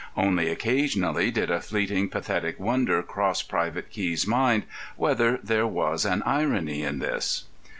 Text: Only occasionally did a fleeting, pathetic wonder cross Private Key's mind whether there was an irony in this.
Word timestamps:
Only 0.17 0.49
occasionally 0.49 1.29
did 1.29 1.51
a 1.51 1.61
fleeting, 1.61 2.09
pathetic 2.09 2.59
wonder 2.59 3.03
cross 3.03 3.43
Private 3.43 3.91
Key's 3.91 4.25
mind 4.25 4.63
whether 4.95 5.37
there 5.43 5.67
was 5.67 6.05
an 6.05 6.23
irony 6.25 6.81
in 6.81 6.97
this. 6.97 7.43